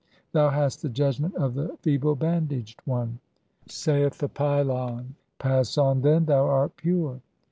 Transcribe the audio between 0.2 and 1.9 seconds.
Thou hast the (46) judgment of the